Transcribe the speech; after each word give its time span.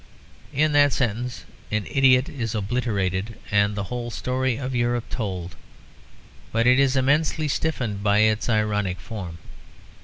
In 0.51 0.71
that 0.71 0.93
sentence 0.93 1.45
an 1.69 1.85
idiot 1.85 2.27
is 2.27 2.55
obliterated 2.55 3.37
and 3.51 3.75
the 3.75 3.83
whole 3.83 4.09
story 4.09 4.57
of 4.57 4.73
Europe 4.73 5.07
told; 5.11 5.55
but 6.51 6.65
it 6.65 6.79
is 6.79 6.95
immensely 6.95 7.47
stiffened 7.47 8.01
by 8.01 8.17
its 8.21 8.49
ironic 8.49 8.99
form. 8.99 9.37